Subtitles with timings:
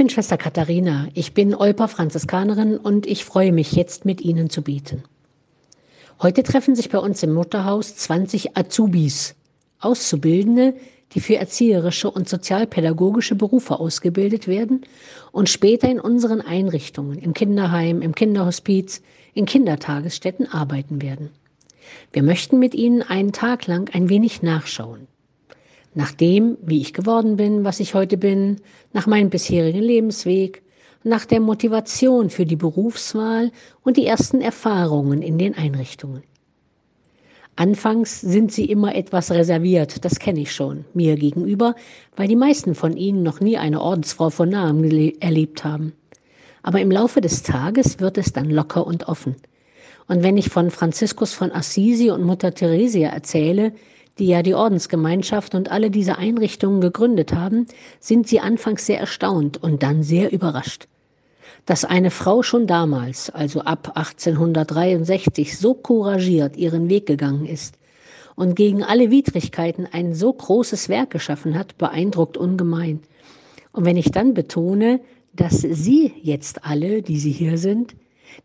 [0.00, 4.48] Ich bin Schwester Katharina, ich bin Olper Franziskanerin und ich freue mich jetzt mit Ihnen
[4.48, 5.02] zu beten.
[6.22, 9.34] Heute treffen sich bei uns im Mutterhaus 20 Azubis,
[9.78, 10.72] Auszubildende,
[11.12, 14.86] die für erzieherische und sozialpädagogische Berufe ausgebildet werden
[15.32, 19.02] und später in unseren Einrichtungen, im Kinderheim, im Kinderhospiz,
[19.34, 21.28] in Kindertagesstätten arbeiten werden.
[22.10, 25.08] Wir möchten mit Ihnen einen Tag lang ein wenig nachschauen
[25.94, 28.60] nach dem, wie ich geworden bin, was ich heute bin,
[28.92, 30.62] nach meinem bisherigen Lebensweg,
[31.02, 33.50] nach der Motivation für die Berufswahl
[33.82, 36.22] und die ersten Erfahrungen in den Einrichtungen.
[37.56, 41.74] Anfangs sind sie immer etwas reserviert, das kenne ich schon, mir gegenüber,
[42.16, 44.84] weil die meisten von ihnen noch nie eine Ordensfrau von nahem
[45.20, 45.92] erlebt haben.
[46.62, 49.36] Aber im Laufe des Tages wird es dann locker und offen.
[50.08, 53.72] Und wenn ich von Franziskus von Assisi und Mutter Theresia erzähle,
[54.20, 57.66] die ja die Ordensgemeinschaft und alle diese Einrichtungen gegründet haben,
[57.98, 60.86] sind sie anfangs sehr erstaunt und dann sehr überrascht.
[61.66, 67.76] Dass eine Frau schon damals, also ab 1863, so couragiert ihren Weg gegangen ist
[68.36, 73.00] und gegen alle Widrigkeiten ein so großes Werk geschaffen hat, beeindruckt ungemein.
[73.72, 75.00] Und wenn ich dann betone,
[75.32, 77.94] dass Sie jetzt alle, die Sie hier sind,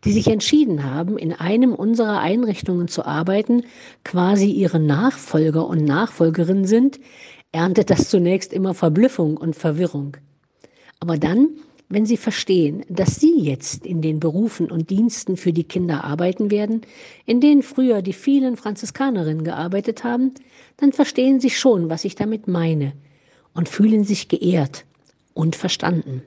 [0.04, 3.64] die sich entschieden haben, in einem unserer Einrichtungen zu arbeiten,
[4.04, 7.00] quasi ihre Nachfolger und Nachfolgerinnen sind,
[7.52, 10.16] erntet das zunächst immer Verblüffung und Verwirrung.
[11.00, 11.48] Aber dann,
[11.88, 16.50] wenn sie verstehen, dass sie jetzt in den Berufen und Diensten für die Kinder arbeiten
[16.50, 16.80] werden,
[17.24, 20.32] in denen früher die vielen Franziskanerinnen gearbeitet haben,
[20.78, 22.92] dann verstehen sie schon, was ich damit meine
[23.54, 24.84] und fühlen sich geehrt
[25.32, 26.22] und verstanden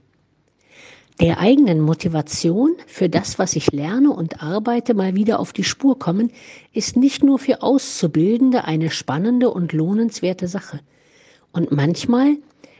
[1.19, 5.99] der eigenen Motivation für das, was ich lerne und arbeite, mal wieder auf die Spur
[5.99, 6.31] kommen,
[6.71, 10.79] ist nicht nur für Auszubildende eine spannende und lohnenswerte Sache.
[11.51, 12.37] Und manchmal,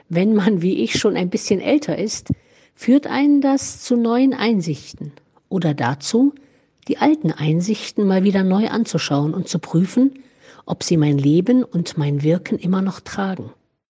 [0.07, 2.29] wenn man wie ich schon ein bisschen älter ist,
[2.75, 5.11] führt einen das zu neuen Einsichten
[5.49, 6.33] oder dazu,
[6.87, 10.23] die alten Einsichten mal wieder neu anzuschauen und zu prüfen,
[10.65, 13.51] ob sie mein Leben und mein Wirken immer noch tragen.